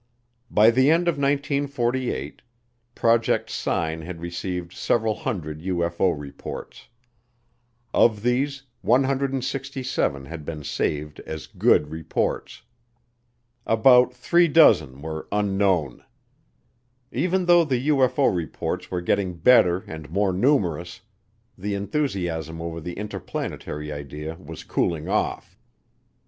[0.49, 2.41] By the end of 1948,
[2.95, 6.87] Project Sign had received several hundred UFO reports.
[7.93, 12.63] Of these, 167 had been saved as good reports.
[13.67, 16.03] About three dozen were "Unknown."
[17.11, 21.01] Even though the UFO reports were getting better and more numerous,
[21.55, 25.59] the enthusiasm over the interplanetary idea was cooling off.